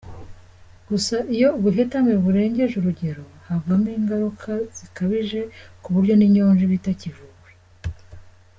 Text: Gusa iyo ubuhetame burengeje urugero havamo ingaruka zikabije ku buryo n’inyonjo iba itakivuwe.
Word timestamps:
Gusa 0.89 1.15
iyo 1.35 1.47
ubuhetame 1.57 2.13
burengeje 2.23 2.73
urugero 2.77 3.23
havamo 3.47 3.89
ingaruka 3.99 4.51
zikabije 4.77 5.41
ku 5.81 5.89
buryo 5.95 6.13
n’inyonjo 6.15 6.61
iba 6.65 6.75
itakivuwe. 6.79 7.49